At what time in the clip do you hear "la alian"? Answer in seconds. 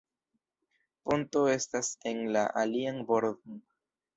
2.37-2.99